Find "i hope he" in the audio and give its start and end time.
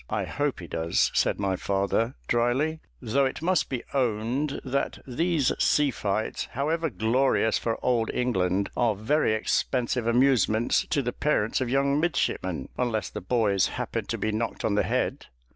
0.09-0.65